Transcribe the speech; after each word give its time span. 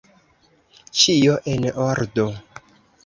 Ĉio 1.01 1.35
en 1.53 1.67
ordo! 1.89 2.29